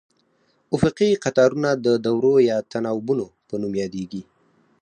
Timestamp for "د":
1.85-1.87